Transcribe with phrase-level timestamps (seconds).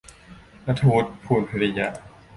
[0.65, 1.87] นัฐวุฒิ พูนพิริยะ